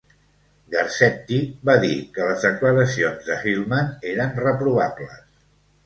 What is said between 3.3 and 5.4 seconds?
de Hillmann eren reprovables.